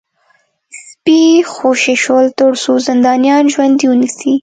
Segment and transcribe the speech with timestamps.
[0.85, 1.19] سپي
[1.53, 4.31] خوشي شول ترڅو زندانیان ژوندي ونیسي